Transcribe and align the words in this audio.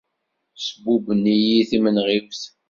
Sbubben-iyi 0.65 1.59
timenɣiwt. 1.69 2.41